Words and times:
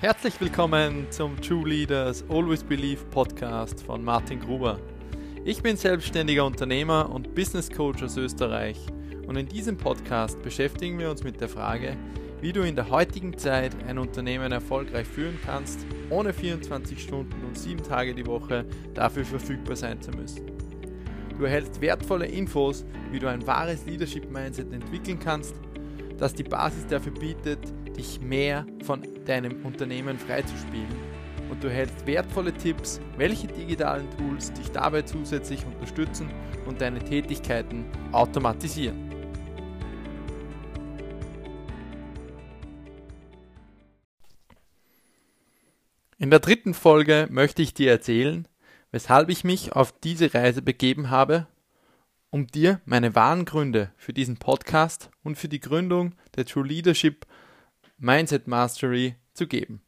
Herzlich 0.00 0.40
willkommen 0.40 1.08
zum 1.10 1.38
True 1.42 1.68
Leaders 1.68 2.24
Always 2.30 2.64
Believe 2.64 3.04
Podcast 3.10 3.82
von 3.82 4.02
Martin 4.02 4.40
Gruber. 4.40 4.80
Ich 5.44 5.62
bin 5.62 5.76
selbstständiger 5.76 6.46
Unternehmer 6.46 7.10
und 7.10 7.34
Business 7.34 7.68
Coach 7.68 8.02
aus 8.02 8.16
Österreich 8.16 8.78
und 9.26 9.36
in 9.36 9.46
diesem 9.46 9.76
Podcast 9.76 10.40
beschäftigen 10.40 10.98
wir 10.98 11.10
uns 11.10 11.22
mit 11.22 11.38
der 11.42 11.50
Frage, 11.50 11.98
wie 12.40 12.54
du 12.54 12.62
in 12.62 12.76
der 12.76 12.88
heutigen 12.88 13.36
Zeit 13.36 13.76
ein 13.86 13.98
Unternehmen 13.98 14.52
erfolgreich 14.52 15.06
führen 15.06 15.38
kannst, 15.44 15.84
ohne 16.08 16.32
24 16.32 17.02
Stunden 17.02 17.44
und 17.44 17.58
7 17.58 17.82
Tage 17.82 18.14
die 18.14 18.26
Woche 18.26 18.64
dafür 18.94 19.26
verfügbar 19.26 19.76
sein 19.76 20.00
zu 20.00 20.12
müssen. 20.12 20.46
Du 21.36 21.44
erhältst 21.44 21.78
wertvolle 21.82 22.24
Infos, 22.24 22.86
wie 23.12 23.18
du 23.18 23.28
ein 23.28 23.46
wahres 23.46 23.84
Leadership 23.84 24.30
Mindset 24.30 24.72
entwickeln 24.72 25.20
kannst, 25.20 25.56
das 26.16 26.32
die 26.32 26.44
Basis 26.44 26.86
dafür 26.86 27.12
bietet, 27.12 27.58
dich 27.96 28.20
mehr 28.20 28.66
von 28.84 29.02
deinem 29.26 29.64
Unternehmen 29.64 30.18
freizuspielen. 30.18 30.88
Und 31.50 31.62
du 31.62 31.68
erhältst 31.68 32.06
wertvolle 32.06 32.52
Tipps, 32.52 33.00
welche 33.16 33.48
digitalen 33.48 34.08
Tools 34.16 34.52
dich 34.52 34.70
dabei 34.70 35.02
zusätzlich 35.02 35.64
unterstützen 35.66 36.30
und 36.66 36.80
deine 36.80 37.00
Tätigkeiten 37.00 37.84
automatisieren. 38.12 39.10
In 46.18 46.30
der 46.30 46.40
dritten 46.40 46.74
Folge 46.74 47.28
möchte 47.30 47.62
ich 47.62 47.72
dir 47.72 47.90
erzählen, 47.90 48.46
weshalb 48.92 49.30
ich 49.30 49.42
mich 49.42 49.72
auf 49.72 49.92
diese 50.00 50.34
Reise 50.34 50.60
begeben 50.60 51.08
habe, 51.08 51.46
um 52.28 52.46
dir 52.46 52.80
meine 52.84 53.14
wahren 53.14 53.44
Gründe 53.44 53.90
für 53.96 54.12
diesen 54.12 54.36
Podcast 54.36 55.10
und 55.22 55.36
für 55.36 55.48
die 55.48 55.60
Gründung 55.60 56.14
der 56.36 56.44
True 56.44 56.66
Leadership 56.66 57.26
Mindset 58.02 58.46
Mastery 58.46 59.14
zu 59.34 59.46
geben. 59.46 59.82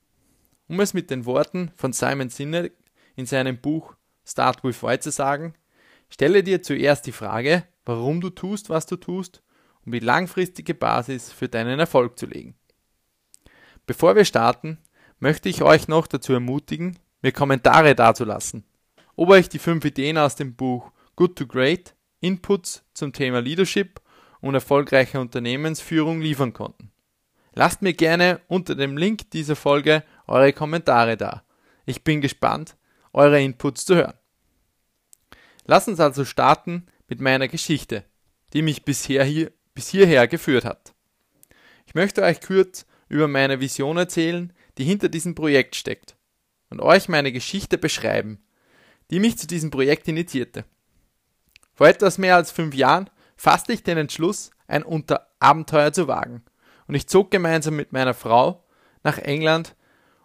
Um 0.69 0.81
es 0.81 0.93
mit 0.93 1.11
den 1.11 1.25
Worten 1.25 1.73
von 1.77 1.95
Simon 1.95 2.29
Sinek 2.29 2.75
in 3.17 3.25
seinem 3.25 3.59
Buch 3.59 3.95
Start 4.27 4.63
with 4.63 4.83
Why 4.83 4.99
zu 5.01 5.11
sagen, 5.11 5.55
stelle 6.11 6.43
dir 6.43 6.63
zuerst 6.63 7.07
die 7.07 7.13
Frage, 7.13 7.67
warum 7.87 8.21
du 8.21 8.29
tust, 8.29 8.69
was 8.69 8.85
du 8.85 8.97
tust, 8.97 9.43
um 9.87 9.93
die 9.93 9.99
langfristige 9.99 10.75
Basis 10.75 11.33
für 11.33 11.49
deinen 11.49 11.81
Erfolg 11.81 12.19
zu 12.19 12.27
legen. 12.27 12.55
Bevor 13.87 14.15
wir 14.15 14.27
starten, 14.27 14.77
möchte 15.19 15.49
ich 15.49 15.63
euch 15.63 15.89
noch 15.89 16.07
dazu 16.07 16.35
ermutigen, 16.35 16.99
mir 17.23 17.33
Kommentare 17.33 17.95
dazulassen, 17.95 18.65
ob 19.17 19.31
euch 19.31 19.49
die 19.49 19.59
fünf 19.59 19.87
Ideen 19.87 20.19
aus 20.19 20.37
dem 20.37 20.55
Buch 20.55 20.93
Good 21.17 21.37
to 21.37 21.47
Great 21.47 21.95
Inputs 22.21 22.85
zum 22.93 23.15
Thema 23.15 23.41
Leadership 23.41 24.03
und 24.43 24.55
erfolgreiche 24.55 25.19
Unternehmensführung 25.19 26.21
liefern 26.21 26.53
konnten. 26.53 26.92
Lasst 27.55 27.83
mir 27.83 27.93
gerne 27.93 28.41
unter 28.49 28.75
dem 28.75 28.97
Link 28.97 29.31
dieser 29.31 29.57
Folge 29.57 30.05
eure 30.27 30.53
Kommentare 30.53 31.17
da. 31.17 31.45
Ich 31.85 32.03
bin 32.03 32.21
gespannt, 32.21 32.77
eure 33.13 33.43
Inputs 33.43 33.85
zu 33.85 33.95
hören. 33.95 34.15
Lasst 35.67 35.89
uns 35.89 36.01
also 36.01 36.25
starten 36.25 36.87
mit 37.09 37.21
meiner 37.21 37.49
Geschichte, 37.49 38.05
die 38.55 38.63
mich 38.63 38.85
bisher 38.85 39.25
hier, 39.25 39.53
bis 39.75 39.89
hierher 39.89 40.27
geführt 40.29 40.65
hat. 40.65 40.95
Ich 41.87 41.95
möchte 41.95 42.23
euch 42.23 42.41
kurz 42.41 42.87
über 43.09 43.29
meine 43.29 43.61
Vision 43.61 43.99
erzählen, 43.99 44.53
die 44.79 44.85
hinter 44.85 45.11
diesem 45.11 45.35
Projekt 45.35 45.77
steckt 45.77 46.17
und 46.71 46.81
euch 46.81 47.09
meine 47.09 47.33
Geschichte 47.33 47.77
beschreiben, 47.77 48.43
die 49.11 49.21
mich 49.21 49.37
zu 49.37 49.47
diesem 49.47 49.71
Projekt 49.71 50.09
initiierte. 50.09 50.65
Vor 51.75 51.87
etwas 51.87 52.17
mehr 52.17 52.37
als 52.37 52.51
fünf 52.51 52.75
Jahren 52.75 53.11
fasste 53.37 53.75
ich 53.75 53.83
den 53.83 53.99
Entschluss, 53.99 54.51
ein 54.67 54.83
Unter 54.83 55.29
Abenteuer 55.39 55.93
zu 55.93 56.09
wagen 56.09 56.43
und 56.87 56.95
ich 56.95 57.09
zog 57.09 57.31
gemeinsam 57.31 57.77
mit 57.77 57.93
meiner 57.93 58.15
Frau 58.15 58.65
nach 59.03 59.19
England, 59.19 59.75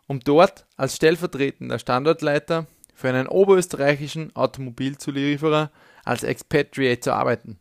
um 0.08 0.20
dort 0.20 0.66
als 0.76 0.96
stellvertretender 0.96 1.80
Standortleiter 1.80 2.68
für 2.94 3.10
einen 3.10 3.28
oberösterreichischen 3.28 4.36
Automobilzulieferer 4.36 5.72
als 6.04 6.24
Expatriate 6.24 7.02
zu 7.02 7.14
arbeiten. 7.14 7.60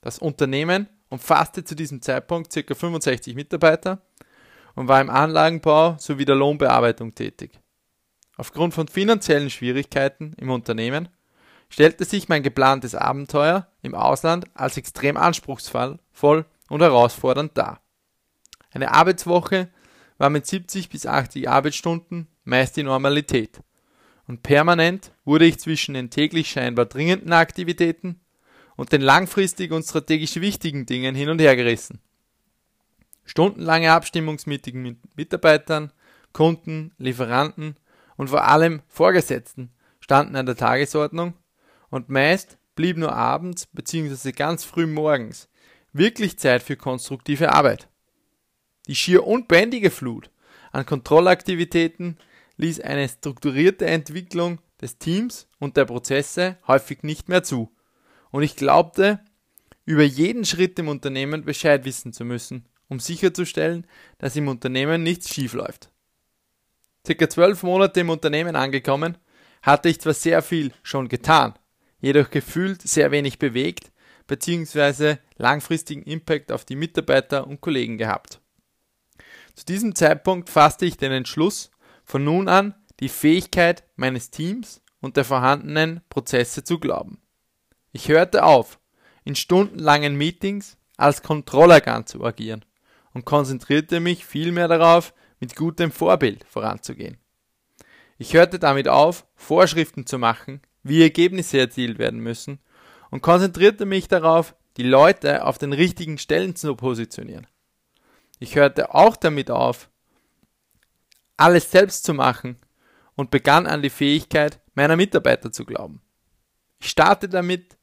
Das 0.00 0.18
Unternehmen 0.18 0.88
umfasste 1.08 1.64
zu 1.64 1.74
diesem 1.74 2.02
Zeitpunkt 2.02 2.52
ca. 2.52 2.74
65 2.74 3.34
Mitarbeiter 3.34 4.00
und 4.74 4.88
war 4.88 5.00
im 5.00 5.10
Anlagenbau 5.10 5.96
sowie 5.98 6.24
der 6.24 6.36
Lohnbearbeitung 6.36 7.14
tätig. 7.14 7.60
Aufgrund 8.36 8.72
von 8.72 8.88
finanziellen 8.88 9.50
Schwierigkeiten 9.50 10.34
im 10.38 10.50
Unternehmen 10.50 11.08
stellte 11.68 12.04
sich 12.04 12.28
mein 12.28 12.42
geplantes 12.42 12.94
Abenteuer 12.94 13.68
im 13.82 13.94
Ausland 13.94 14.46
als 14.54 14.76
extrem 14.76 15.16
anspruchsvoll 15.16 15.98
und 16.68 16.80
herausfordernd 16.80 17.56
dar. 17.56 17.80
Eine 18.72 18.92
Arbeitswoche 18.92 19.68
war 20.18 20.30
mit 20.30 20.46
70 20.46 20.88
bis 20.88 21.06
80 21.06 21.48
Arbeitsstunden 21.48 22.28
meist 22.44 22.76
die 22.76 22.82
Normalität. 22.82 23.60
Und 24.26 24.42
permanent 24.42 25.12
wurde 25.24 25.46
ich 25.46 25.58
zwischen 25.58 25.94
den 25.94 26.10
täglich 26.10 26.50
scheinbar 26.50 26.86
dringenden 26.86 27.32
Aktivitäten 27.32 28.20
und 28.76 28.92
den 28.92 29.00
langfristig 29.00 29.72
und 29.72 29.82
strategisch 29.82 30.36
wichtigen 30.36 30.86
Dingen 30.86 31.14
hin 31.14 31.30
und 31.30 31.40
her 31.40 31.56
gerissen. 31.56 32.00
Stundenlange 33.24 33.92
Abstimmungsmeetings 33.92 34.76
mit 34.76 35.16
Mitarbeitern, 35.16 35.92
Kunden, 36.32 36.92
Lieferanten 36.98 37.76
und 38.16 38.30
vor 38.30 38.44
allem 38.44 38.82
Vorgesetzten 38.88 39.70
standen 40.00 40.36
an 40.36 40.46
der 40.46 40.56
Tagesordnung 40.56 41.34
und 41.90 42.08
meist 42.08 42.56
blieb 42.74 42.96
nur 42.96 43.12
abends 43.12 43.66
bzw. 43.66 44.32
ganz 44.32 44.64
früh 44.64 44.86
morgens 44.86 45.48
wirklich 45.92 46.38
Zeit 46.38 46.62
für 46.62 46.76
konstruktive 46.76 47.52
Arbeit. 47.52 47.89
Die 48.86 48.94
schier 48.94 49.26
unbändige 49.26 49.90
Flut 49.90 50.30
an 50.72 50.86
Kontrollaktivitäten 50.86 52.18
ließ 52.56 52.80
eine 52.80 53.08
strukturierte 53.08 53.86
Entwicklung 53.86 54.60
des 54.80 54.98
Teams 54.98 55.48
und 55.58 55.76
der 55.76 55.84
Prozesse 55.84 56.58
häufig 56.66 57.02
nicht 57.02 57.28
mehr 57.28 57.42
zu. 57.42 57.74
Und 58.30 58.42
ich 58.42 58.56
glaubte, 58.56 59.20
über 59.84 60.04
jeden 60.04 60.44
Schritt 60.44 60.78
im 60.78 60.88
Unternehmen 60.88 61.44
Bescheid 61.44 61.84
wissen 61.84 62.12
zu 62.12 62.24
müssen, 62.24 62.66
um 62.88 63.00
sicherzustellen, 63.00 63.86
dass 64.18 64.36
im 64.36 64.48
Unternehmen 64.48 65.02
nichts 65.02 65.32
schief 65.32 65.52
läuft. 65.52 65.90
Circa 67.06 67.28
zwölf 67.28 67.62
Monate 67.62 68.00
im 68.00 68.10
Unternehmen 68.10 68.56
angekommen, 68.56 69.16
hatte 69.62 69.88
ich 69.88 70.00
zwar 70.00 70.14
sehr 70.14 70.42
viel 70.42 70.72
schon 70.82 71.08
getan, 71.08 71.54
jedoch 72.00 72.30
gefühlt 72.30 72.82
sehr 72.82 73.10
wenig 73.10 73.38
bewegt 73.38 73.90
bzw. 74.26 75.16
langfristigen 75.36 76.02
Impact 76.02 76.52
auf 76.52 76.64
die 76.64 76.76
Mitarbeiter 76.76 77.46
und 77.46 77.60
Kollegen 77.60 77.98
gehabt. 77.98 78.39
Zu 79.60 79.66
diesem 79.66 79.94
Zeitpunkt 79.94 80.48
fasste 80.48 80.86
ich 80.86 80.96
den 80.96 81.12
Entschluss, 81.12 81.70
von 82.06 82.24
nun 82.24 82.48
an 82.48 82.74
die 82.98 83.10
Fähigkeit 83.10 83.84
meines 83.94 84.30
Teams 84.30 84.80
und 85.02 85.18
der 85.18 85.26
vorhandenen 85.26 86.00
Prozesse 86.08 86.64
zu 86.64 86.78
glauben. 86.78 87.20
Ich 87.92 88.08
hörte 88.08 88.44
auf, 88.44 88.80
in 89.22 89.36
stundenlangen 89.36 90.16
Meetings 90.16 90.78
als 90.96 91.22
Kontrollergan 91.22 92.06
zu 92.06 92.24
agieren 92.24 92.64
und 93.12 93.26
konzentrierte 93.26 94.00
mich 94.00 94.24
vielmehr 94.24 94.66
darauf, 94.66 95.12
mit 95.40 95.56
gutem 95.56 95.92
Vorbild 95.92 96.46
voranzugehen. 96.48 97.18
Ich 98.16 98.32
hörte 98.32 98.58
damit 98.58 98.88
auf, 98.88 99.26
Vorschriften 99.34 100.06
zu 100.06 100.16
machen, 100.16 100.62
wie 100.82 101.02
Ergebnisse 101.02 101.58
erzielt 101.58 101.98
werden 101.98 102.20
müssen 102.20 102.60
und 103.10 103.20
konzentrierte 103.20 103.84
mich 103.84 104.08
darauf, 104.08 104.54
die 104.78 104.84
Leute 104.84 105.44
auf 105.44 105.58
den 105.58 105.74
richtigen 105.74 106.16
Stellen 106.16 106.56
zu 106.56 106.74
positionieren. 106.74 107.46
Ich 108.40 108.56
hörte 108.56 108.94
auch 108.94 109.16
damit 109.16 109.50
auf, 109.50 109.90
alles 111.36 111.70
selbst 111.70 112.04
zu 112.04 112.14
machen 112.14 112.56
und 113.14 113.30
begann 113.30 113.66
an 113.66 113.82
die 113.82 113.90
Fähigkeit 113.90 114.60
meiner 114.74 114.96
Mitarbeiter 114.96 115.52
zu 115.52 115.66
glauben. 115.66 116.00
Ich 116.80 116.88
starte 116.88 117.28
damit, 117.28 117.76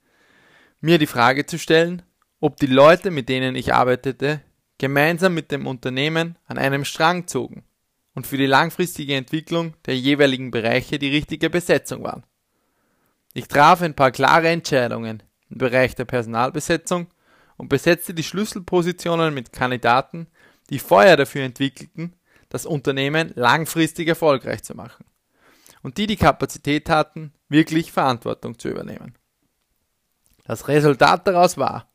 mir 0.81 0.97
die 0.97 1.05
Frage 1.05 1.45
zu 1.45 1.59
stellen, 1.59 2.01
ob 2.39 2.57
die 2.57 2.65
Leute, 2.65 3.11
mit 3.11 3.29
denen 3.29 3.55
ich 3.55 3.73
arbeitete, 3.73 4.41
gemeinsam 4.79 5.35
mit 5.35 5.51
dem 5.51 5.67
Unternehmen 5.67 6.37
an 6.45 6.57
einem 6.57 6.85
Strang 6.85 7.27
zogen 7.27 7.63
und 8.15 8.25
für 8.25 8.37
die 8.37 8.47
langfristige 8.47 9.15
Entwicklung 9.15 9.75
der 9.85 9.95
jeweiligen 9.95 10.49
Bereiche 10.49 10.97
die 10.97 11.09
richtige 11.09 11.51
Besetzung 11.51 12.03
waren. 12.03 12.23
Ich 13.35 13.47
traf 13.47 13.83
ein 13.83 13.95
paar 13.95 14.09
klare 14.09 14.49
Entscheidungen 14.49 15.21
im 15.51 15.59
Bereich 15.59 15.93
der 15.93 16.05
Personalbesetzung 16.05 17.07
und 17.57 17.69
besetzte 17.69 18.15
die 18.15 18.23
Schlüsselpositionen 18.23 19.35
mit 19.35 19.51
Kandidaten, 19.51 20.27
die 20.69 20.79
Feuer 20.79 21.15
dafür 21.15 21.43
entwickelten, 21.43 22.15
das 22.49 22.65
Unternehmen 22.65 23.31
langfristig 23.35 24.07
erfolgreich 24.07 24.63
zu 24.63 24.75
machen 24.75 25.05
und 25.81 25.97
die 25.97 26.07
die 26.07 26.15
Kapazität 26.15 26.89
hatten, 26.89 27.33
wirklich 27.49 27.91
Verantwortung 27.91 28.57
zu 28.57 28.69
übernehmen. 28.69 29.15
Das 30.45 30.67
Resultat 30.67 31.27
daraus 31.27 31.57
war, 31.57 31.91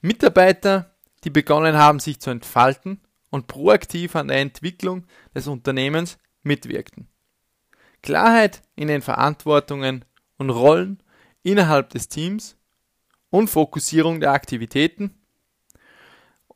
Mitarbeiter, 0.00 0.94
die 1.24 1.30
begonnen 1.30 1.76
haben, 1.76 2.00
sich 2.00 2.20
zu 2.20 2.30
entfalten 2.30 3.00
und 3.30 3.46
proaktiv 3.46 4.16
an 4.16 4.28
der 4.28 4.38
Entwicklung 4.38 5.04
des 5.34 5.46
Unternehmens 5.46 6.18
mitwirkten. 6.42 7.08
Klarheit 8.02 8.62
in 8.76 8.88
den 8.88 9.02
Verantwortungen 9.02 10.04
und 10.36 10.50
Rollen 10.50 11.02
innerhalb 11.42 11.90
des 11.90 12.08
Teams 12.08 12.56
und 13.30 13.48
Fokussierung 13.48 14.20
der 14.20 14.32
Aktivitäten 14.32 15.17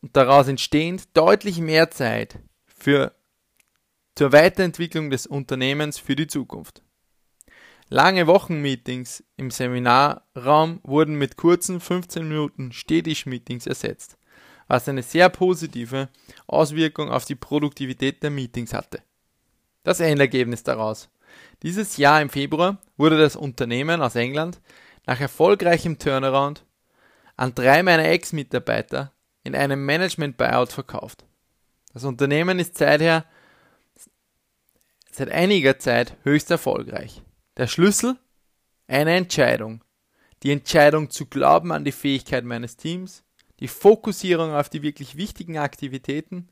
und 0.02 0.16
daraus 0.16 0.48
entstehend 0.48 1.16
deutlich 1.16 1.58
mehr 1.58 1.90
Zeit 1.90 2.38
für 2.66 3.14
zur 4.14 4.32
Weiterentwicklung 4.32 5.08
des 5.08 5.26
Unternehmens 5.26 5.98
für 5.98 6.16
die 6.16 6.26
Zukunft. 6.26 6.82
Lange 7.88 8.26
Wochenmeetings 8.26 9.24
im 9.36 9.50
Seminarraum 9.50 10.80
wurden 10.82 11.14
mit 11.14 11.36
kurzen 11.36 11.80
15 11.80 12.26
Minuten 12.26 12.72
Städtisch-Meetings 12.72 13.66
ersetzt, 13.66 14.18
was 14.66 14.88
eine 14.88 15.02
sehr 15.02 15.28
positive 15.28 16.08
Auswirkung 16.46 17.10
auf 17.10 17.24
die 17.24 17.34
Produktivität 17.34 18.22
der 18.22 18.30
Meetings 18.30 18.72
hatte. 18.72 19.02
Das 19.82 20.00
Endergebnis 20.00 20.62
daraus. 20.62 21.10
Dieses 21.62 21.96
Jahr 21.96 22.20
im 22.20 22.30
Februar 22.30 22.78
wurde 22.96 23.18
das 23.18 23.36
Unternehmen 23.36 24.02
aus 24.02 24.16
England 24.16 24.60
nach 25.06 25.20
erfolgreichem 25.20 25.98
Turnaround 25.98 26.64
an 27.36 27.54
drei 27.54 27.82
meiner 27.82 28.04
Ex-Mitarbeiter 28.04 29.12
in 29.44 29.54
einem 29.54 29.84
Management-Buyout 29.84 30.72
verkauft. 30.72 31.24
Das 31.92 32.04
Unternehmen 32.04 32.58
ist 32.58 32.78
seither 32.78 33.24
seit 35.10 35.30
einiger 35.30 35.78
Zeit 35.78 36.16
höchst 36.22 36.50
erfolgreich. 36.50 37.22
Der 37.56 37.66
Schlüssel? 37.66 38.18
Eine 38.86 39.14
Entscheidung. 39.14 39.84
Die 40.42 40.50
Entscheidung 40.50 41.10
zu 41.10 41.26
glauben 41.26 41.72
an 41.72 41.84
die 41.84 41.92
Fähigkeit 41.92 42.44
meines 42.44 42.76
Teams, 42.76 43.22
die 43.60 43.68
Fokussierung 43.68 44.52
auf 44.52 44.68
die 44.68 44.82
wirklich 44.82 45.16
wichtigen 45.16 45.58
Aktivitäten 45.58 46.48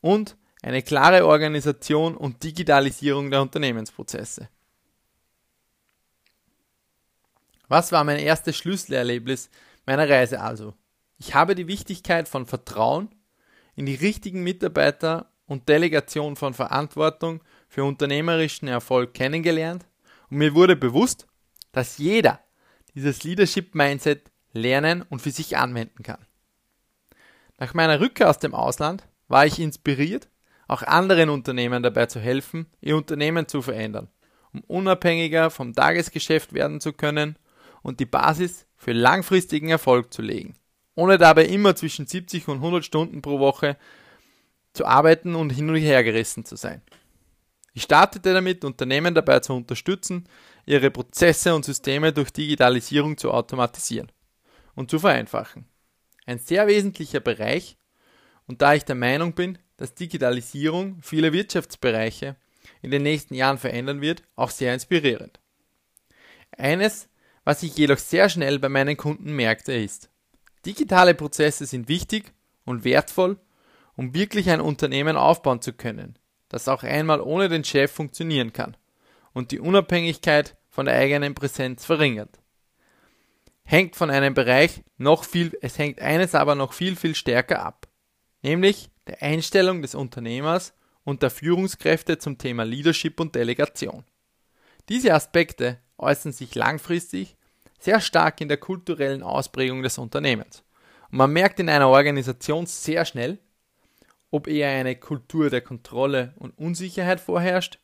und 0.00 0.36
eine 0.62 0.82
klare 0.82 1.26
Organisation 1.26 2.16
und 2.16 2.42
Digitalisierung 2.42 3.30
der 3.30 3.42
Unternehmensprozesse. 3.42 4.48
Was 7.68 7.92
war 7.92 8.04
mein 8.04 8.18
erstes 8.18 8.56
Schlüsselerlebnis 8.56 9.50
meiner 9.86 10.08
Reise 10.08 10.40
also? 10.40 10.74
Ich 11.22 11.34
habe 11.34 11.54
die 11.54 11.68
Wichtigkeit 11.68 12.28
von 12.28 12.46
Vertrauen 12.46 13.14
in 13.76 13.84
die 13.84 13.94
richtigen 13.94 14.42
Mitarbeiter 14.42 15.30
und 15.44 15.68
Delegation 15.68 16.34
von 16.34 16.54
Verantwortung 16.54 17.42
für 17.68 17.84
unternehmerischen 17.84 18.68
Erfolg 18.68 19.12
kennengelernt 19.12 19.86
und 20.30 20.38
mir 20.38 20.54
wurde 20.54 20.76
bewusst, 20.76 21.26
dass 21.72 21.98
jeder 21.98 22.40
dieses 22.94 23.22
Leadership 23.22 23.74
Mindset 23.74 24.32
lernen 24.54 25.02
und 25.02 25.20
für 25.20 25.30
sich 25.30 25.58
anwenden 25.58 26.02
kann. 26.02 26.24
Nach 27.58 27.74
meiner 27.74 28.00
Rückkehr 28.00 28.30
aus 28.30 28.38
dem 28.38 28.54
Ausland 28.54 29.06
war 29.28 29.44
ich 29.44 29.58
inspiriert, 29.58 30.30
auch 30.68 30.82
anderen 30.82 31.28
Unternehmen 31.28 31.82
dabei 31.82 32.06
zu 32.06 32.18
helfen, 32.18 32.66
ihr 32.80 32.96
Unternehmen 32.96 33.46
zu 33.46 33.60
verändern, 33.60 34.08
um 34.54 34.62
unabhängiger 34.62 35.50
vom 35.50 35.74
Tagesgeschäft 35.74 36.54
werden 36.54 36.80
zu 36.80 36.94
können 36.94 37.36
und 37.82 38.00
die 38.00 38.06
Basis 38.06 38.66
für 38.74 38.92
langfristigen 38.92 39.68
Erfolg 39.68 40.14
zu 40.14 40.22
legen, 40.22 40.54
ohne 41.00 41.16
dabei 41.16 41.46
immer 41.46 41.74
zwischen 41.74 42.06
70 42.06 42.48
und 42.48 42.58
100 42.58 42.84
Stunden 42.84 43.22
pro 43.22 43.38
Woche 43.38 43.76
zu 44.74 44.84
arbeiten 44.84 45.34
und 45.34 45.50
hin 45.50 45.68
und 45.70 45.76
her 45.76 46.04
gerissen 46.04 46.44
zu 46.44 46.56
sein. 46.56 46.82
Ich 47.72 47.84
startete 47.84 48.34
damit, 48.34 48.64
Unternehmen 48.64 49.14
dabei 49.14 49.40
zu 49.40 49.54
unterstützen, 49.54 50.28
ihre 50.66 50.90
Prozesse 50.90 51.54
und 51.54 51.64
Systeme 51.64 52.12
durch 52.12 52.30
Digitalisierung 52.30 53.16
zu 53.16 53.30
automatisieren 53.30 54.12
und 54.74 54.90
zu 54.90 54.98
vereinfachen. 54.98 55.64
Ein 56.26 56.38
sehr 56.38 56.66
wesentlicher 56.66 57.20
Bereich, 57.20 57.78
und 58.46 58.60
da 58.60 58.74
ich 58.74 58.84
der 58.84 58.96
Meinung 58.96 59.34
bin, 59.34 59.58
dass 59.78 59.94
Digitalisierung 59.94 60.98
viele 61.00 61.32
Wirtschaftsbereiche 61.32 62.36
in 62.82 62.90
den 62.90 63.04
nächsten 63.04 63.34
Jahren 63.34 63.58
verändern 63.58 64.00
wird, 64.00 64.22
auch 64.36 64.50
sehr 64.50 64.74
inspirierend. 64.74 65.40
Eines 66.56 67.08
was 67.44 67.62
ich 67.62 67.76
jedoch 67.76 67.98
sehr 67.98 68.28
schnell 68.28 68.58
bei 68.58 68.68
meinen 68.68 68.96
Kunden 68.96 69.32
merkte, 69.34 69.72
ist, 69.72 70.09
digitale 70.66 71.14
Prozesse 71.14 71.66
sind 71.66 71.88
wichtig 71.88 72.32
und 72.64 72.84
wertvoll, 72.84 73.38
um 73.96 74.14
wirklich 74.14 74.50
ein 74.50 74.60
Unternehmen 74.60 75.16
aufbauen 75.16 75.60
zu 75.62 75.72
können, 75.72 76.18
das 76.48 76.68
auch 76.68 76.82
einmal 76.82 77.20
ohne 77.20 77.48
den 77.48 77.64
Chef 77.64 77.90
funktionieren 77.90 78.52
kann 78.52 78.76
und 79.32 79.50
die 79.50 79.60
Unabhängigkeit 79.60 80.56
von 80.68 80.86
der 80.86 80.94
eigenen 80.94 81.34
Präsenz 81.34 81.84
verringert. 81.84 82.38
Hängt 83.64 83.96
von 83.96 84.10
einem 84.10 84.34
Bereich 84.34 84.82
noch 84.96 85.24
viel, 85.24 85.56
es 85.60 85.78
hängt 85.78 86.00
eines 86.00 86.34
aber 86.34 86.54
noch 86.54 86.72
viel, 86.72 86.96
viel 86.96 87.14
stärker 87.14 87.64
ab, 87.64 87.88
nämlich 88.42 88.90
der 89.06 89.22
Einstellung 89.22 89.82
des 89.82 89.94
Unternehmers 89.94 90.74
und 91.04 91.22
der 91.22 91.30
Führungskräfte 91.30 92.18
zum 92.18 92.38
Thema 92.38 92.64
Leadership 92.64 93.20
und 93.20 93.34
Delegation. 93.34 94.04
Diese 94.88 95.14
Aspekte 95.14 95.78
äußern 95.98 96.32
sich 96.32 96.54
langfristig 96.54 97.36
sehr 97.80 98.00
stark 98.00 98.40
in 98.40 98.48
der 98.48 98.58
kulturellen 98.58 99.22
Ausprägung 99.22 99.82
des 99.82 99.98
Unternehmens. 99.98 100.62
Und 101.10 101.18
man 101.18 101.32
merkt 101.32 101.58
in 101.58 101.68
einer 101.68 101.88
Organisation 101.88 102.66
sehr 102.66 103.04
schnell, 103.04 103.38
ob 104.30 104.46
eher 104.46 104.68
eine 104.68 104.94
Kultur 104.94 105.50
der 105.50 105.62
Kontrolle 105.62 106.34
und 106.36 106.56
Unsicherheit 106.56 107.20
vorherrscht 107.20 107.78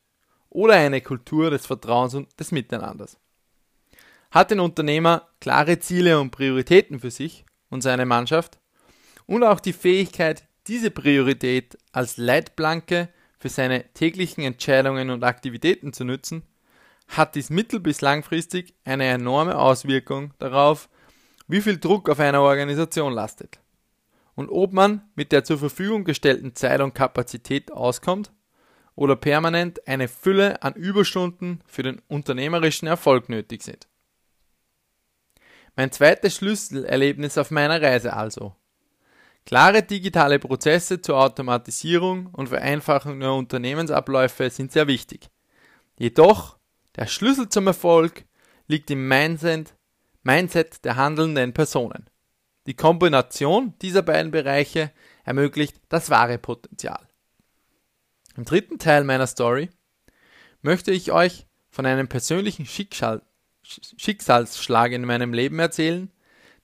oder 0.49 0.75
eine 0.75 1.01
Kultur 1.01 1.51
des 1.51 1.67
Vertrauens 1.67 2.15
und 2.15 2.39
des 2.39 2.53
Miteinanders. 2.53 3.19
Hat 4.31 4.53
ein 4.53 4.61
Unternehmer 4.61 5.29
klare 5.41 5.79
Ziele 5.81 6.21
und 6.21 6.31
Prioritäten 6.31 7.01
für 7.01 7.11
sich 7.11 7.45
und 7.69 7.81
seine 7.83 8.07
Mannschaft 8.07 8.59
und 9.27 9.43
auch 9.43 9.61
die 9.61 9.73
Fähigkeit, 9.73 10.45
diese 10.67 10.91
Priorität 10.91 11.77
als 11.93 12.17
Leitplanke 12.17 13.09
für 13.39 13.49
seine 13.49 13.93
täglichen 13.93 14.45
Entscheidungen 14.45 15.11
und 15.11 15.25
Aktivitäten 15.25 15.93
zu 15.93 16.05
nutzen, 16.05 16.43
hat 17.09 17.35
dies 17.35 17.51
mittel- 17.51 17.81
bis 17.81 18.01
langfristig 18.01 18.75
eine 18.85 19.05
enorme 19.07 19.59
Auswirkung 19.59 20.35
darauf, 20.39 20.89
wie 21.49 21.61
viel 21.61 21.79
Druck 21.79 22.09
auf 22.09 22.21
einer 22.21 22.43
Organisation 22.43 23.13
lastet 23.13 23.61
und 24.35 24.51
ob 24.51 24.73
man 24.73 25.03
mit 25.15 25.33
der 25.33 25.45
zur 25.45 25.59
Verfügung 25.59 26.05
gestellten 26.05 26.55
Zeit 26.55 26.81
und 26.81 26.95
Kapazität 26.95 27.73
auskommt 27.73 28.33
oder 28.95 29.17
permanent 29.17 29.87
eine 29.89 30.09
Fülle 30.09 30.63
an 30.63 30.75
Überstunden 30.75 31.61
für 31.67 31.83
den 31.83 32.01
unternehmerischen 32.09 32.87
Erfolg 32.87 33.29
nötig 33.29 33.63
sind. 33.63 33.89
Mein 35.75 35.93
zweites 35.93 36.37
Schlüsselerlebnis 36.37 37.37
auf 37.37 37.51
meiner 37.51 37.81
Reise 37.83 38.15
also. 38.15 38.55
Klare 39.45 39.83
digitale 39.83 40.39
Prozesse 40.39 41.01
zur 41.01 41.19
Automatisierung 41.19 42.27
und 42.27 42.49
Vereinfachung 42.49 43.21
der 43.21 43.33
Unternehmensabläufe 43.33 44.51
sind 44.51 44.73
sehr 44.73 44.87
wichtig. 44.87 45.29
Jedoch 45.99 46.56
der 46.97 47.07
Schlüssel 47.07 47.49
zum 47.49 47.67
Erfolg 47.67 48.25
liegt 48.67 48.91
im 48.91 49.07
Mindset, 49.09 49.75
Mindset 50.23 50.85
der 50.85 50.97
handelnden 50.97 51.53
Personen. 51.53 52.09
Die 52.67 52.75
Kombination 52.75 53.75
dieser 53.81 54.03
beiden 54.03 54.33
Bereiche 54.33 54.91
ermöglicht 55.25 55.77
das 55.89 56.11
wahre 56.11 56.39
Potenzial. 56.39 57.07
Im 58.37 58.45
dritten 58.45 58.79
Teil 58.79 59.05
meiner 59.05 59.27
Story 59.27 59.71
möchte 60.63 60.91
ich 60.91 61.13
euch 61.13 61.47
von 61.71 61.87
einem 61.87 62.09
persönlichen 62.09 62.67
Schicksal, 62.67 63.23
Schicksalsschlag 63.63 64.93
in 64.93 65.05
meinem 65.05 65.33
Leben 65.33 65.59
erzählen, 65.59 66.11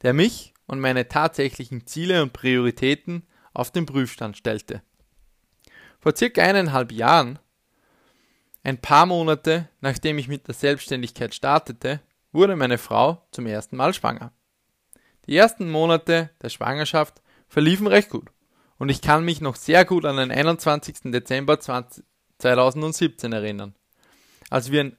der 0.03 0.13
mich 0.13 0.55
und 0.67 0.81
meine 0.81 1.09
tatsächlichen 1.09 1.87
Ziele 1.87 2.23
und 2.23 2.33
Prioritäten 2.33 3.27
auf 3.55 3.71
den 3.71 3.87
Prüfstand 3.87 4.37
stellte. 4.37 4.83
Vor 6.01 6.17
circa 6.17 6.43
eineinhalb 6.43 6.91
Jahren 6.91 7.39
ein 8.63 8.81
paar 8.81 9.07
Monate 9.07 9.69
nachdem 9.81 10.19
ich 10.19 10.29
mit 10.29 10.47
der 10.47 10.55
Selbstständigkeit 10.55 11.35
startete, 11.35 12.01
wurde 12.33 12.57
meine 12.57 12.79
Frau 12.79 13.27
zum 13.31 13.47
ersten 13.47 13.77
Mal 13.77 13.93
schwanger. 13.93 14.33
Die 15.27 15.37
ersten 15.37 15.71
Monate 15.71 16.31
der 16.41 16.49
Schwangerschaft 16.49 17.23
verliefen 17.49 17.87
recht 17.87 18.11
gut 18.11 18.31
und 18.79 18.89
ich 18.89 19.03
kann 19.03 19.25
mich 19.25 19.41
noch 19.41 19.57
sehr 19.57 19.85
gut 19.85 20.05
an 20.05 20.17
den 20.17 20.31
21. 20.31 21.13
Dezember 21.13 21.61
2017 21.61 23.33
erinnern, 23.33 23.75
als 24.51 24.71
wir, 24.73 24.97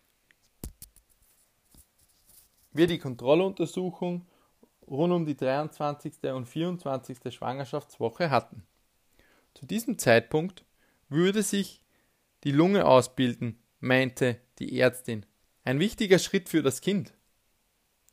wir 2.71 2.87
die 2.87 2.99
Kontrolluntersuchung 2.99 4.27
rund 4.87 5.13
um 5.13 5.25
die 5.25 5.35
23. 5.35 6.23
und 6.33 6.45
24. 6.45 7.33
Schwangerschaftswoche 7.33 8.29
hatten. 8.29 8.65
Zu 9.53 9.65
diesem 9.65 9.97
Zeitpunkt 9.97 10.65
würde 11.09 11.43
sich 11.43 11.82
die 12.43 12.51
Lunge 12.51 12.85
ausbilden, 12.85 13.59
meinte 13.79 14.39
die 14.59 14.79
Ärztin. 14.79 15.25
Ein 15.63 15.79
wichtiger 15.79 16.19
Schritt 16.19 16.49
für 16.49 16.61
das 16.61 16.81
Kind. 16.81 17.13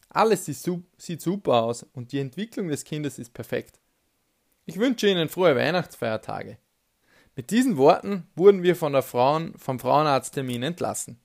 Alles 0.08 0.44
sieht 0.44 1.20
super 1.20 1.62
aus 1.62 1.82
und 1.82 2.12
die 2.12 2.18
Entwicklung 2.18 2.68
des 2.68 2.84
Kindes 2.84 3.18
ist 3.18 3.32
perfekt. 3.32 3.80
Ich 4.66 4.78
wünsche 4.78 5.08
Ihnen 5.08 5.28
frohe 5.28 5.56
Weihnachtsfeiertage. 5.56 6.58
Mit 7.36 7.50
diesen 7.50 7.76
Worten 7.76 8.26
wurden 8.34 8.62
wir 8.62 8.76
von 8.76 8.92
der 8.92 9.02
Frauen, 9.02 9.56
vom 9.56 9.78
Frauenarzttermin 9.78 10.62
entlassen. 10.62 11.20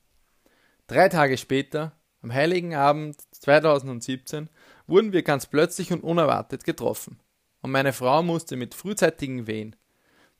Drei 0.88 1.10
Tage 1.10 1.38
später, 1.38 1.94
am 2.22 2.32
Heiligen 2.32 2.76
Abend 2.76 3.18
2017, 3.32 4.50
wurden 4.88 5.14
wir 5.14 5.24
ganz 5.24 5.48
plötzlich 5.48 5.92
und 5.92 6.04
unerwartet 6.04 6.64
getroffen. 6.64 7.20
Und 7.62 7.72
meine 7.72 7.94
Frau 7.94 8.22
musste 8.22 8.56
mit 8.56 8.76
frühzeitigen 8.76 9.48
Wehen 9.48 9.76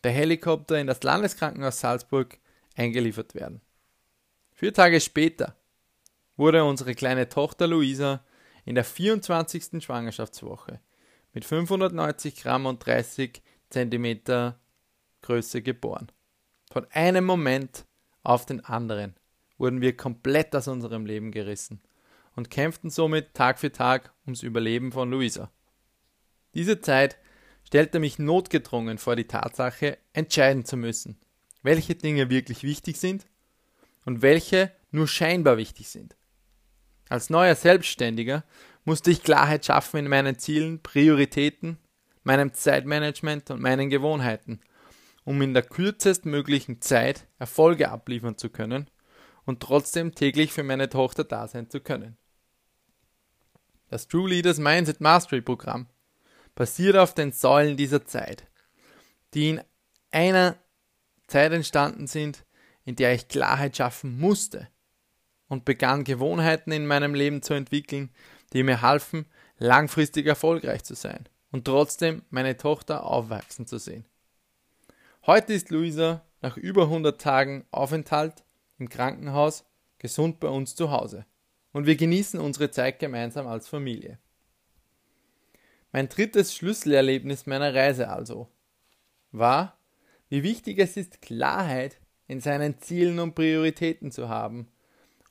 per 0.04 0.12
Helikopter 0.12 0.80
in 0.80 0.86
das 0.86 1.02
Landeskrankenhaus 1.02 1.80
Salzburg 1.80 2.38
eingeliefert 2.76 3.36
werden. 3.36 3.62
Vier 4.54 4.74
Tage 4.74 5.02
später 5.02 5.56
wurde 6.38 6.64
unsere 6.64 6.96
kleine 6.96 7.30
Tochter 7.30 7.68
Luisa 7.68 8.24
in 8.66 8.76
der 8.76 8.84
24. 8.84 9.84
Schwangerschaftswoche 9.84 10.80
mit 11.34 11.46
590 11.46 12.38
Gramm 12.38 12.66
und 12.66 12.86
30 12.86 13.42
Zentimeter 13.70 14.60
Größe 15.22 15.62
geboren. 15.62 16.12
Von 16.72 16.88
einem 16.92 17.26
Moment 17.26 17.86
auf 18.24 18.46
den 18.46 18.64
anderen 18.64 19.16
wurden 19.58 19.82
wir 19.82 19.96
komplett 19.96 20.56
aus 20.56 20.68
unserem 20.68 21.06
Leben 21.06 21.32
gerissen 21.32 21.82
und 22.36 22.50
kämpften 22.50 22.90
somit 22.90 23.34
Tag 23.34 23.60
für 23.60 23.72
Tag 23.72 24.14
ums 24.26 24.44
Überleben 24.44 24.92
von 24.92 25.10
Luisa. 25.10 25.52
Diese 26.54 26.82
Zeit 26.82 27.18
stellte 27.64 28.00
mich 28.00 28.20
notgedrungen 28.20 28.98
vor 28.98 29.16
die 29.16 29.28
Tatsache, 29.28 29.98
entscheiden 30.14 30.66
zu 30.66 30.78
müssen, 30.78 31.20
welche 31.66 31.96
Dinge 31.96 32.30
wirklich 32.30 32.64
wichtig 32.64 32.98
sind 32.98 33.26
und 34.06 34.22
welche 34.22 34.72
nur 34.92 35.08
scheinbar 35.08 35.58
wichtig 35.58 35.90
sind. 35.90 36.16
Als 37.10 37.30
neuer 37.30 37.56
Selbstständiger 37.56 38.44
musste 38.84 39.12
ich 39.12 39.24
Klarheit 39.24 39.66
schaffen 39.66 39.98
in 39.98 40.08
meinen 40.08 40.40
Zielen, 40.40 40.82
Prioritäten, 40.82 41.78
meinem 42.24 42.54
Zeitmanagement 42.54 43.52
und 43.52 43.62
meinen 43.62 43.90
Gewohnheiten, 43.90 44.62
um 45.24 45.42
in 45.42 45.54
der 45.54 45.64
kürzestmöglichen 45.64 46.82
Zeit 46.82 47.28
Erfolge 47.40 47.90
abliefern 47.90 48.38
zu 48.38 48.50
können 48.50 48.90
und 49.46 49.62
trotzdem 49.62 50.14
täglich 50.14 50.52
für 50.52 50.64
meine 50.64 50.90
Tochter 50.90 51.24
da 51.24 51.48
sein 51.48 51.70
zu 51.70 51.80
können. 51.80 52.18
Das 53.90 54.08
True 54.08 54.30
Leaders 54.30 54.58
Mindset 54.58 55.02
Mastery 55.02 55.42
Programm 55.42 55.88
basiert 56.56 56.96
auf 56.98 57.14
den 57.14 57.32
Säulen 57.32 57.78
dieser 57.78 58.06
Zeit, 58.06 58.46
die 59.34 59.50
in 59.50 59.62
einer 60.12 60.58
Zeit 61.28 61.52
entstanden 61.52 62.08
sind, 62.08 62.46
in 62.84 62.96
der 62.96 63.14
ich 63.14 63.28
Klarheit 63.28 63.78
schaffen 63.78 64.20
musste 64.20 64.68
und 65.48 65.66
begann 65.66 66.04
Gewohnheiten 66.04 66.72
in 66.72 66.86
meinem 66.86 67.14
Leben 67.14 67.42
zu 67.42 67.54
entwickeln, 67.54 68.10
die 68.54 68.64
mir 68.64 68.82
halfen, 68.82 69.26
langfristig 69.58 70.26
erfolgreich 70.28 70.84
zu 70.84 70.96
sein 70.96 71.28
und 71.52 71.66
trotzdem 71.66 72.24
meine 72.30 72.58
Tochter 72.58 73.06
aufwachsen 73.06 73.66
zu 73.66 73.78
sehen. 73.78 74.06
Heute 75.26 75.54
ist 75.54 75.72
Luisa 75.72 76.22
nach 76.42 76.58
über 76.58 76.84
100 76.84 77.20
Tagen 77.20 77.66
Aufenthalt 77.72 78.44
im 78.78 78.90
Krankenhaus 78.90 79.66
gesund 79.98 80.40
bei 80.40 80.50
uns 80.50 80.76
zu 80.76 80.92
Hause 80.92 81.26
und 81.72 81.86
wir 81.88 81.96
genießen 81.96 82.40
unsere 82.40 82.72
Zeit 82.72 83.00
gemeinsam 83.00 83.48
als 83.48 83.68
Familie. 83.68 84.20
Mein 85.92 86.10
drittes 86.10 86.54
Schlüsselerlebnis 86.54 87.46
meiner 87.46 87.74
Reise 87.74 88.10
also 88.10 88.50
war, 89.32 89.78
wie 90.30 90.44
wichtig 90.44 90.80
es 90.80 90.98
ist, 90.98 91.22
Klarheit 91.22 92.00
in 92.28 92.40
seinen 92.40 92.80
Zielen 92.80 93.20
und 93.20 93.36
Prioritäten 93.36 94.12
zu 94.12 94.30
haben, 94.30 94.68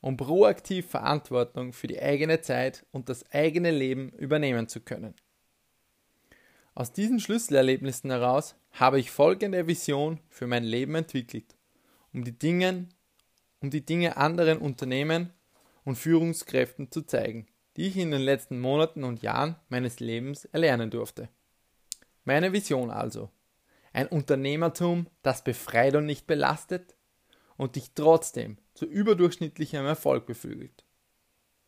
um 0.01 0.17
proaktiv 0.17 0.89
Verantwortung 0.89 1.73
für 1.73 1.87
die 1.87 2.01
eigene 2.01 2.41
Zeit 2.41 2.85
und 2.91 3.09
das 3.09 3.29
eigene 3.31 3.71
Leben 3.71 4.09
übernehmen 4.11 4.67
zu 4.67 4.79
können. 4.79 5.13
Aus 6.73 6.91
diesen 6.91 7.19
Schlüsselerlebnissen 7.19 8.11
heraus 8.11 8.55
habe 8.71 8.99
ich 8.99 9.11
folgende 9.11 9.67
Vision 9.67 10.19
für 10.29 10.47
mein 10.47 10.63
Leben 10.63 10.95
entwickelt, 10.95 11.55
um 12.13 12.23
die 12.23 12.37
Dinge, 12.37 12.87
um 13.61 13.69
die 13.69 13.85
Dinge 13.85 14.17
anderen 14.17 14.57
Unternehmen 14.57 15.31
und 15.83 15.97
Führungskräften 15.97 16.91
zu 16.91 17.03
zeigen 17.03 17.47
die 17.75 17.87
ich 17.87 17.97
in 17.97 18.11
den 18.11 18.21
letzten 18.21 18.59
Monaten 18.59 19.03
und 19.03 19.21
Jahren 19.21 19.55
meines 19.69 19.99
Lebens 19.99 20.45
erlernen 20.45 20.89
durfte. 20.89 21.29
Meine 22.23 22.53
Vision 22.53 22.89
also. 22.89 23.29
Ein 23.95 24.07
Unternehmertum, 24.07 25.07
das 25.21 25.41
befreit 25.41 25.95
und 25.95 26.05
nicht 26.05 26.27
belastet 26.27 26.97
und 27.55 27.77
dich 27.77 27.93
trotzdem 27.93 28.57
zu 28.73 28.85
überdurchschnittlichem 28.85 29.85
Erfolg 29.85 30.25
beflügelt. 30.25 30.83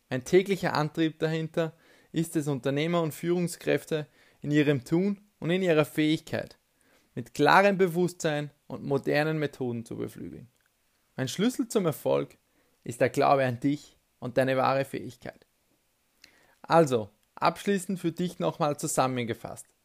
Mein 0.10 0.26
täglicher 0.26 0.74
Antrieb 0.74 1.20
dahinter 1.20 1.74
ist 2.12 2.36
es, 2.36 2.50
Unternehmer 2.50 3.02
und 3.02 3.14
Führungskräfte 3.14 4.08
in 4.42 4.52
ihrem 4.52 4.84
Tun 4.84 5.22
und 5.40 5.52
in 5.52 5.62
ihrer 5.62 5.86
Fähigkeit 5.86 6.60
mit 7.16 7.34
klarem 7.34 7.78
Bewusstsein 7.78 8.52
und 8.68 8.84
modernen 8.84 9.40
Methoden 9.40 9.86
zu 9.86 9.96
beflügeln. 9.96 10.50
Mein 11.16 11.30
Schlüssel 11.30 11.70
zum 11.70 11.86
Erfolg 11.86 12.38
ist 12.84 13.00
der 13.00 13.10
Glaube 13.10 13.46
an 13.46 13.62
dich 13.62 13.98
und 14.20 14.38
deine 14.38 14.58
wahre 14.58 14.84
Fähigkeit. 14.84 15.48
Also, 16.62 17.10
abschließend 17.36 18.02
für 18.02 18.12
dich 18.12 18.38
nochmal 18.38 18.78
zusammengefasst. 18.78 19.77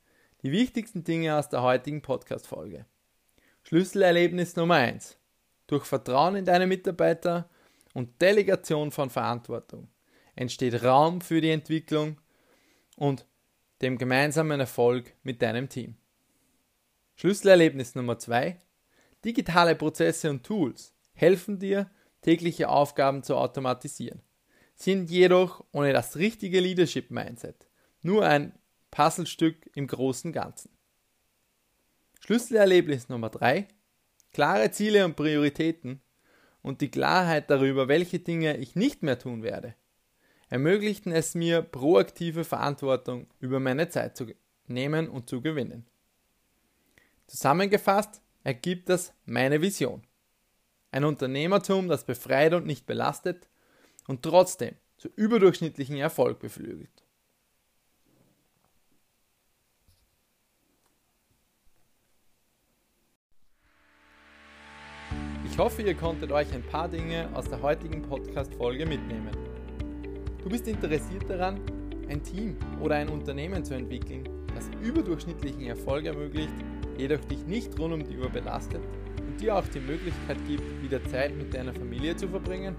Die 0.42 0.50
wichtigsten 0.50 1.04
Dinge 1.04 1.36
aus 1.36 1.48
der 1.48 1.62
heutigen 1.62 2.02
Podcast-Folge. 2.02 2.84
Schlüsselerlebnis 3.62 4.56
Nummer 4.56 4.74
1. 4.74 5.16
Durch 5.68 5.84
Vertrauen 5.84 6.34
in 6.34 6.44
deine 6.44 6.66
Mitarbeiter 6.66 7.48
und 7.94 8.20
Delegation 8.20 8.90
von 8.90 9.08
Verantwortung 9.08 9.88
entsteht 10.34 10.82
Raum 10.82 11.20
für 11.20 11.40
die 11.40 11.50
Entwicklung 11.50 12.20
und 12.96 13.24
dem 13.82 13.98
gemeinsamen 13.98 14.58
Erfolg 14.58 15.14
mit 15.22 15.42
deinem 15.42 15.68
Team. 15.68 15.96
Schlüsselerlebnis 17.14 17.94
Nummer 17.94 18.18
2. 18.18 18.58
Digitale 19.24 19.76
Prozesse 19.76 20.28
und 20.28 20.44
Tools 20.44 20.92
helfen 21.14 21.60
dir, 21.60 21.88
tägliche 22.20 22.68
Aufgaben 22.68 23.22
zu 23.22 23.36
automatisieren 23.36 24.22
sind 24.74 25.10
jedoch 25.10 25.64
ohne 25.72 25.92
das 25.92 26.16
richtige 26.16 26.58
Leadership-Mindset 26.60 27.68
nur 28.02 28.26
ein 28.26 28.52
Puzzlestück 28.92 29.70
im 29.74 29.86
großen 29.86 30.32
Ganzen. 30.32 30.70
Schlüsselerlebnis 32.20 33.08
Nummer 33.08 33.30
3. 33.30 33.66
Klare 34.32 34.70
Ziele 34.70 35.06
und 35.06 35.16
Prioritäten 35.16 36.02
und 36.60 36.82
die 36.82 36.90
Klarheit 36.90 37.48
darüber, 37.48 37.88
welche 37.88 38.18
Dinge 38.18 38.58
ich 38.58 38.76
nicht 38.76 39.02
mehr 39.02 39.18
tun 39.18 39.42
werde, 39.42 39.74
ermöglichten 40.50 41.10
es 41.10 41.34
mir, 41.34 41.62
proaktive 41.62 42.44
Verantwortung 42.44 43.28
über 43.40 43.60
meine 43.60 43.88
Zeit 43.88 44.14
zu 44.14 44.26
nehmen 44.66 45.08
und 45.08 45.26
zu 45.26 45.40
gewinnen. 45.40 45.86
Zusammengefasst 47.26 48.20
ergibt 48.44 48.90
das 48.90 49.14
meine 49.24 49.62
Vision. 49.62 50.02
Ein 50.90 51.04
Unternehmertum, 51.04 51.88
das 51.88 52.04
befreit 52.04 52.52
und 52.52 52.66
nicht 52.66 52.84
belastet, 52.84 53.48
und 54.06 54.22
trotzdem 54.22 54.74
zu 54.98 55.08
überdurchschnittlichen 55.08 55.96
Erfolg 55.96 56.40
beflügelt. 56.40 57.01
Ich 65.52 65.58
hoffe, 65.58 65.82
ihr 65.82 65.92
konntet 65.92 66.32
euch 66.32 66.50
ein 66.54 66.62
paar 66.62 66.88
Dinge 66.88 67.28
aus 67.34 67.44
der 67.44 67.60
heutigen 67.60 68.00
Podcast-Folge 68.00 68.86
mitnehmen. 68.86 69.32
Du 70.42 70.48
bist 70.48 70.66
interessiert 70.66 71.28
daran, 71.28 71.60
ein 72.08 72.22
Team 72.22 72.56
oder 72.80 72.94
ein 72.94 73.10
Unternehmen 73.10 73.62
zu 73.62 73.74
entwickeln, 73.74 74.26
das 74.54 74.70
überdurchschnittlichen 74.80 75.66
Erfolg 75.66 76.06
ermöglicht, 76.06 76.54
jedoch 76.96 77.22
dich 77.26 77.44
nicht 77.44 77.78
rund 77.78 77.92
um 77.92 78.02
die 78.02 78.16
Uhr 78.16 78.30
belastet 78.30 78.80
und 79.18 79.38
dir 79.42 79.54
auch 79.54 79.68
die 79.68 79.80
Möglichkeit 79.80 80.38
gibt, 80.48 80.82
wieder 80.82 81.04
Zeit 81.04 81.36
mit 81.36 81.52
deiner 81.52 81.74
Familie 81.74 82.16
zu 82.16 82.28
verbringen? 82.28 82.74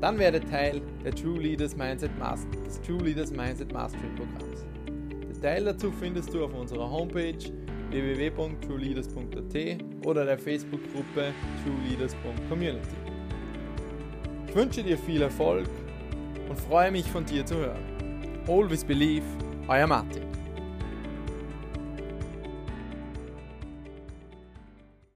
Dann 0.00 0.18
werde 0.18 0.40
Teil 0.40 0.80
der 1.04 1.14
True 1.14 1.38
Leaders 1.38 1.76
Mindset 1.76 2.18
Master, 2.18 2.48
des 2.64 2.80
True 2.80 3.02
Leaders 3.02 3.30
Mindset 3.30 3.70
Mastery 3.74 4.08
Programms. 4.16 4.64
Detail 5.28 5.64
dazu 5.64 5.92
findest 5.92 6.32
du 6.32 6.46
auf 6.46 6.54
unserer 6.54 6.90
Homepage 6.90 7.36
www.trueleaders.at 7.94 10.04
oder 10.04 10.24
der 10.24 10.38
Facebook-Gruppe 10.38 11.32
trueleaders.community. 11.62 12.88
Ich 14.48 14.54
wünsche 14.54 14.82
dir 14.82 14.98
viel 14.98 15.22
Erfolg 15.22 15.68
und 16.48 16.58
freue 16.58 16.90
mich 16.90 17.06
von 17.06 17.24
dir 17.24 17.46
zu 17.46 17.56
hören. 17.56 17.82
Always 18.48 18.84
believe, 18.84 19.24
euer 19.68 19.86
Martin. 19.86 20.33